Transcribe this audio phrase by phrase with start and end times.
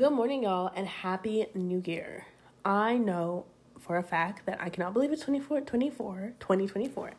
[0.00, 2.24] Good morning, y'all, and happy new year.
[2.64, 3.44] I know
[3.78, 7.12] for a fact that I cannot believe it's 24, 24, 2024,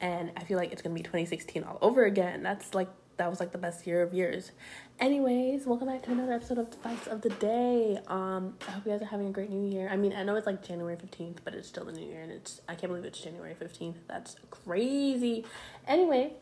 [0.00, 2.44] and I feel like it's gonna be 2016 all over again.
[2.44, 2.86] That's like,
[3.16, 4.52] that was like the best year of years.
[5.00, 7.98] Anyways, welcome back to another episode of Advice of the Day.
[8.06, 9.88] Um, I hope you guys are having a great new year.
[9.88, 12.30] I mean, I know it's like January 15th, but it's still the new year, and
[12.30, 13.96] it's, I can't believe it's January 15th.
[14.06, 15.44] That's crazy.
[15.84, 16.34] Anyway,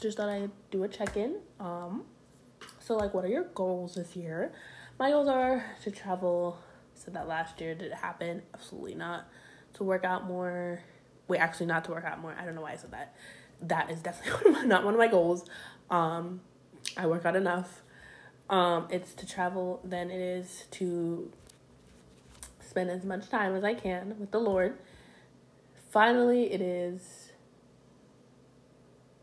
[0.00, 1.36] just thought I'd do a check in.
[1.60, 2.02] Um,
[2.80, 4.50] so, like, what are your goals this year?
[5.00, 6.58] My goals are to travel.
[6.92, 7.74] Said that last year.
[7.74, 8.42] Did it happen?
[8.52, 9.26] Absolutely not.
[9.74, 10.82] To work out more.
[11.26, 12.36] Wait, actually, not to work out more.
[12.38, 13.14] I don't know why I said that.
[13.62, 15.46] That is definitely one my, not one of my goals.
[15.88, 16.42] Um,
[16.98, 17.80] I work out enough.
[18.50, 21.32] Um, it's to travel than it is to
[22.60, 24.76] spend as much time as I can with the Lord.
[25.88, 27.30] Finally, it is.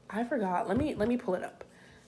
[0.10, 0.68] I forgot.
[0.68, 1.64] Let me let me pull it up.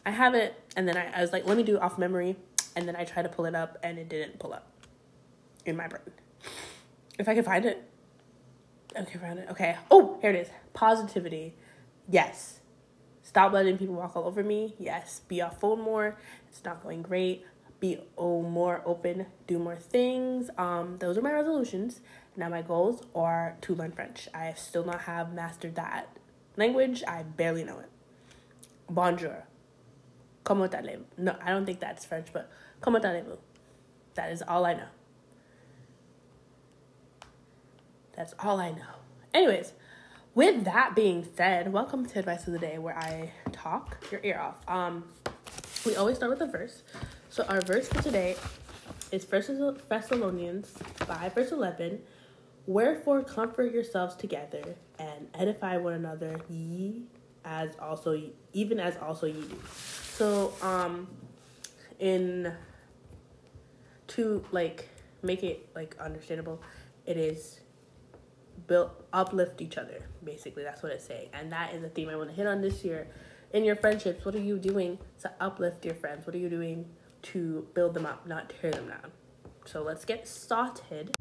[0.07, 2.35] I have it, and then I, I was like, let me do off memory,
[2.75, 4.71] and then I tried to pull it up, and it didn't pull up
[5.65, 6.01] in my brain.
[7.17, 7.83] If I can find it.
[8.97, 9.47] Okay, found it.
[9.51, 9.75] Okay.
[9.91, 10.47] Oh, here it is.
[10.73, 11.53] Positivity.
[12.09, 12.59] Yes.
[13.21, 14.73] Stop letting people walk all over me.
[14.79, 15.21] Yes.
[15.27, 16.17] Be off phone more.
[16.47, 17.45] It's not going great.
[17.79, 19.27] Be oh, more open.
[19.47, 20.49] Do more things.
[20.57, 22.01] Um, those are my resolutions.
[22.35, 24.27] Now my goals are to learn French.
[24.33, 26.17] I still not have mastered that
[26.57, 27.03] language.
[27.07, 27.89] I barely know it.
[28.89, 29.48] Bonjour.
[30.49, 31.05] Comment allez-vous?
[31.15, 32.49] No, I don't think that's French, but
[32.81, 33.37] comment allez-vous?
[34.15, 34.87] That is all I know.
[38.17, 38.95] That's all I know.
[39.31, 39.73] Anyways,
[40.33, 44.39] with that being said, welcome to Advice of the Day where I talk your ear
[44.39, 44.67] off.
[44.67, 45.03] Um,
[45.85, 46.81] we always start with a verse.
[47.29, 48.35] So our verse for today
[49.11, 49.51] is First
[49.87, 51.99] Thessalonians 5 verse 11.
[52.65, 57.03] Wherefore comfort yourselves together and edify one another, ye
[57.45, 58.21] as also
[58.53, 59.57] even as also you do.
[60.15, 61.07] So um
[61.99, 62.53] in
[64.07, 64.89] to like
[65.21, 66.61] make it like understandable,
[67.05, 67.59] it is
[68.67, 70.05] build uplift each other.
[70.23, 72.61] Basically, that's what it's saying, and that is the theme I want to hit on
[72.61, 73.07] this year.
[73.51, 76.25] In your friendships, what are you doing to uplift your friends?
[76.25, 76.85] What are you doing
[77.23, 79.11] to build them up, not tear them down?
[79.65, 81.15] So let's get started.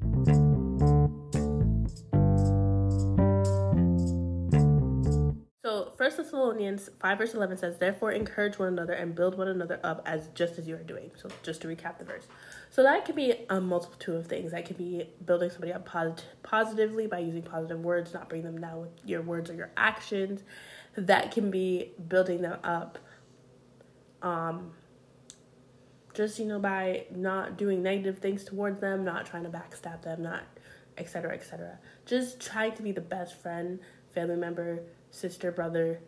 [6.09, 10.01] First Thessalonians five verse eleven says, "Therefore encourage one another and build one another up
[10.07, 12.27] as just as you are doing." So just to recap the verse,
[12.71, 14.53] so that can be a multitude of things.
[14.53, 18.59] That can be building somebody up posit- positively by using positive words, not bringing them
[18.59, 20.45] down with your words or your actions.
[20.97, 22.99] That can be building them up,
[24.23, 24.73] um,
[26.15, 30.23] just you know by not doing negative things towards them, not trying to backstab them,
[30.23, 30.45] not
[30.97, 31.35] etc.
[31.35, 31.79] etc.
[32.07, 33.79] Just trying to be the best friend,
[34.15, 36.01] family member sister, brother,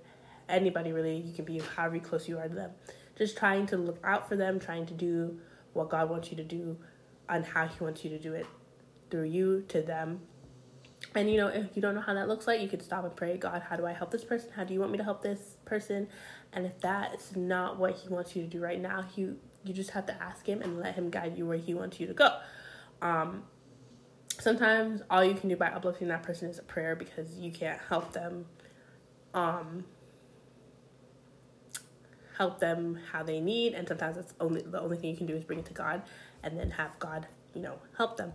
[0.48, 1.16] anybody really.
[1.16, 2.70] You can be however close you are to them.
[3.16, 5.38] Just trying to look out for them, trying to do
[5.72, 6.78] what God wants you to do
[7.28, 8.46] and how He wants you to do it
[9.10, 10.20] through you to them.
[11.14, 13.14] And you know, if you don't know how that looks like, you could stop and
[13.14, 14.50] pray, God, how do I help this person?
[14.54, 16.08] How do you want me to help this person?
[16.52, 19.90] And if that's not what He wants you to do right now, you you just
[19.90, 22.38] have to ask Him and let Him guide you where He wants you to go.
[23.02, 23.44] Um,
[24.38, 27.80] sometimes all you can do by uplifting that person is a prayer because you can't
[27.88, 28.46] help them
[29.34, 29.84] um,
[32.38, 35.34] help them how they need and sometimes it's only the only thing you can do
[35.34, 36.02] is bring it to god
[36.42, 38.32] and then have god you know help them.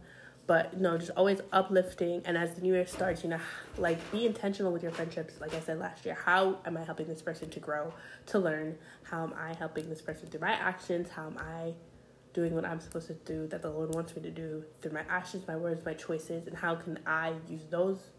[0.47, 3.39] But no just always uplifting and as the new year starts you know
[3.77, 5.33] like be intentional with your friendships.
[5.41, 7.93] Like i said last year how am i helping this person to grow
[8.27, 8.77] to learn?
[9.03, 11.09] How am i helping this person through my actions?
[11.09, 11.73] How am i
[12.33, 15.03] doing what i'm supposed to do that the lord wants me to do through my
[15.09, 16.45] actions my words my choices?
[16.45, 18.11] And how can i use those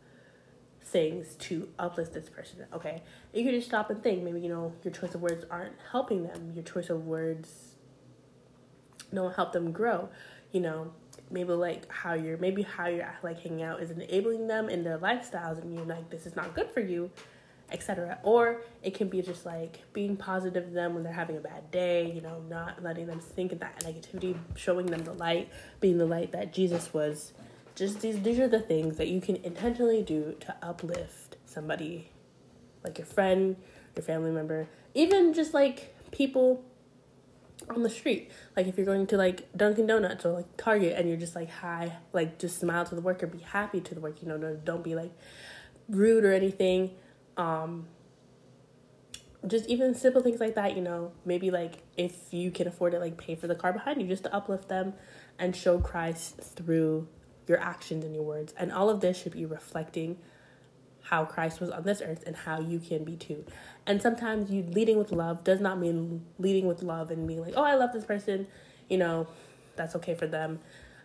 [0.86, 2.64] things to uplift this person.
[2.72, 3.02] Okay,
[3.34, 4.22] you can just stop and think.
[4.22, 6.52] Maybe you know your choice of words aren't helping them.
[6.54, 7.74] Your choice of words
[9.12, 10.08] don't help them grow.
[10.52, 10.92] You know,
[11.30, 14.98] maybe like how you're maybe how you're like hanging out is enabling them in their
[14.98, 17.10] lifestyles, and you're like this is not good for you,
[17.72, 18.19] etc.
[18.22, 21.70] Or it can be just like being positive to them when they're having a bad
[21.72, 22.11] day.
[22.12, 25.50] You know, not letting them think of that negativity, showing them the light,
[25.81, 27.32] being the light that Jesus was
[27.76, 32.11] just these these are the things that you can intentionally do to uplift somebody.
[32.82, 33.56] Like your friend
[33.94, 36.64] your family member even just like people
[37.69, 38.31] on the street.
[38.56, 41.50] Like if you're going to like dunkin donuts or like target and you're just like
[41.50, 44.64] hi like just smile to the worker be happy to the worker you know don't,
[44.64, 45.12] don't be like
[45.88, 46.93] rude or anything.
[47.37, 47.87] Um
[49.46, 53.00] just even simple things like that you know maybe like if you can afford it
[53.00, 54.93] like pay for the car behind you just to uplift them
[55.38, 57.06] and show christ through
[57.46, 58.54] your actions and your words.
[58.56, 60.19] And all of this should be reflecting
[61.02, 63.44] how Christ was on this earth and how you can be too.
[63.87, 67.54] And sometimes you leading with love does not mean leading with love and being like,
[67.56, 68.48] oh, I love this person,
[68.88, 69.28] you know,
[69.76, 70.58] that's okay for them.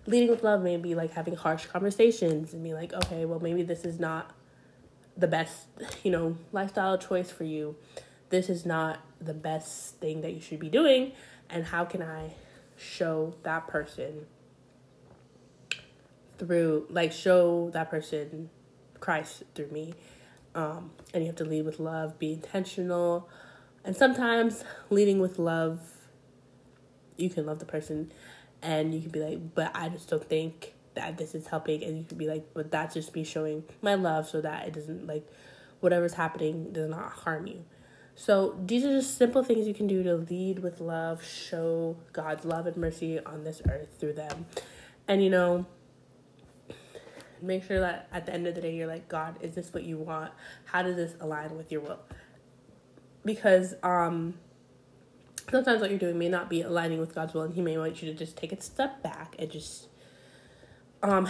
[0.07, 3.61] Leading with love may be like having harsh conversations and be like, okay, well, maybe
[3.61, 4.31] this is not
[5.15, 5.67] the best,
[6.03, 7.75] you know, lifestyle choice for you.
[8.29, 11.11] This is not the best thing that you should be doing.
[11.49, 12.33] And how can I
[12.77, 14.25] show that person
[16.41, 18.49] through, like, show that person
[18.99, 19.93] Christ through me?
[20.55, 23.29] Um, and you have to lead with love, be intentional.
[23.85, 25.79] And sometimes leading with love,
[27.15, 28.11] you can love the person
[28.63, 31.83] and you can be like, but I just don't think that this is helping.
[31.83, 34.73] And you can be like, but that's just me showing my love so that it
[34.73, 35.27] doesn't, like,
[35.79, 37.63] whatever's happening does not harm you.
[38.15, 42.45] So these are just simple things you can do to lead with love, show God's
[42.45, 44.45] love and mercy on this earth through them.
[45.07, 45.65] And you know,
[47.41, 49.83] make sure that at the end of the day you're like, God, is this what
[49.83, 50.31] you want?
[50.65, 51.99] How does this align with your will?
[53.25, 54.35] Because um
[55.49, 58.01] sometimes what you're doing may not be aligning with God's will and he may want
[58.01, 59.88] you to just take a step back and just
[61.03, 61.27] um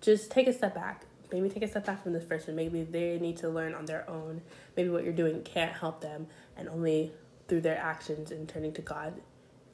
[0.00, 2.56] just take a step back maybe take a step back from this person.
[2.56, 4.42] Maybe they need to learn on their own.
[4.76, 6.26] Maybe what you're doing can't help them,
[6.56, 7.12] and only
[7.48, 9.14] through their actions and turning to God,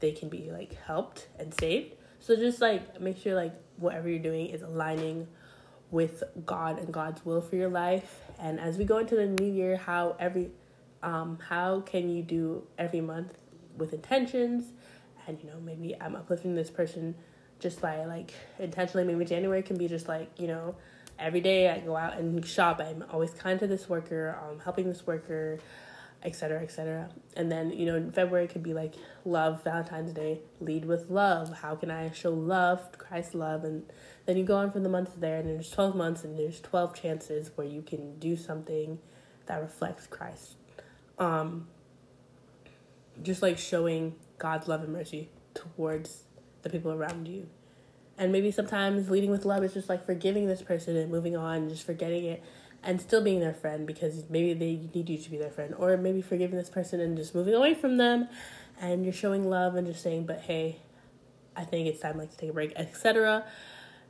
[0.00, 1.94] they can be like helped and saved.
[2.20, 5.28] So just like make sure like whatever you're doing is aligning
[5.90, 8.20] with God and God's will for your life.
[8.38, 10.50] And as we go into the new year, how every
[11.02, 13.34] um how can you do every month
[13.76, 14.72] with intentions
[15.26, 17.14] and you know maybe I'm uplifting this person
[17.58, 20.74] just by like intentionally maybe January can be just like, you know,
[21.18, 22.80] every day I go out and shop.
[22.80, 24.38] I'm always kind to this worker.
[24.42, 25.58] I'm helping this worker,
[26.22, 27.08] etc., etc.
[27.36, 31.52] And then you know, in February could be like love, Valentine's Day, lead with love.
[31.60, 33.84] How can I show love, Christ's love, and
[34.26, 36.94] then you go on for the months there, and there's twelve months, and there's twelve
[36.94, 38.98] chances where you can do something
[39.46, 40.56] that reflects Christ.
[41.18, 41.68] Um,
[43.22, 46.24] just like showing God's love and mercy towards
[46.62, 47.48] the people around you
[48.18, 51.56] and maybe sometimes leading with love is just like forgiving this person and moving on
[51.56, 52.42] and just forgetting it
[52.86, 55.96] and still being their friend because maybe they need you to be their friend or
[55.96, 58.28] maybe forgiving this person and just moving away from them
[58.80, 60.76] and you're showing love and just saying but hey
[61.56, 63.44] i think it's time like to take a break etc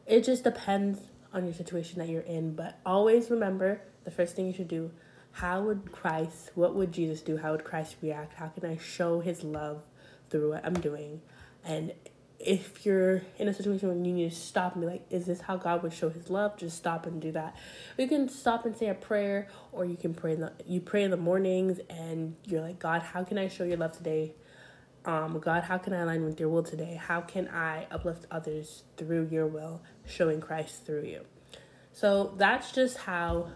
[0.06, 1.00] it just depends
[1.32, 4.90] on your situation that you're in but always remember the first thing you should do
[5.32, 7.36] how would christ what would jesus do?
[7.36, 8.34] How would christ react?
[8.34, 9.82] How can i show his love
[10.30, 11.22] through what i'm doing?
[11.64, 11.92] And
[12.38, 15.40] if you're in a situation where you need to stop and be like, is this
[15.40, 16.56] how God would show his love?
[16.56, 17.56] Just stop and do that.
[17.96, 21.02] You can stop and say a prayer, or you can pray in the you pray
[21.02, 24.34] in the mornings and you're like, God, how can I show your love today?
[25.04, 27.00] Um, God, how can I align with your will today?
[27.00, 31.24] How can I uplift others through your will, showing Christ through you?
[31.92, 33.50] So that's just how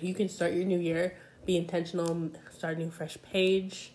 [0.00, 1.16] you can start your new year.
[1.46, 3.92] Be intentional, start a new fresh page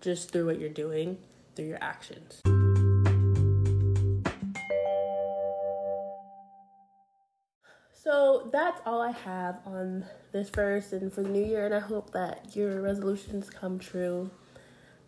[0.00, 1.18] just through what you're doing,
[1.54, 2.40] through your actions.
[8.52, 12.12] That's all I have on this verse and for the new year, and I hope
[12.12, 14.30] that your resolutions come true.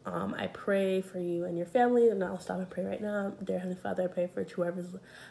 [0.05, 3.35] Um, I pray for you and your family, and I'll stop and pray right now.
[3.43, 4.87] Dear Heavenly Father, I pray for whoever's,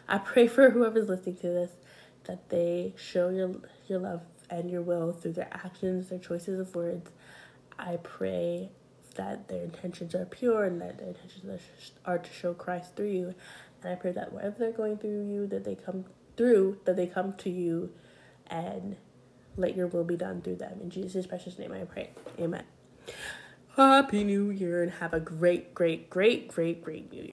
[0.08, 1.70] I pray for whoever's listening to this,
[2.24, 3.52] that they show your
[3.88, 7.10] your love and your will through their actions, their choices of words.
[7.78, 8.70] I pray
[9.16, 11.62] that their intentions are pure and that their intentions
[12.04, 13.34] are to show Christ through you.
[13.82, 16.04] And I pray that whatever they're going through you, that they come
[16.36, 17.90] through that they come to you
[18.48, 18.96] and
[19.56, 20.78] let your will be done through them.
[20.82, 22.10] In Jesus' precious name I pray.
[22.38, 22.64] Amen.
[23.76, 27.24] Happy New Year and have a great, great, great, great, great New Year.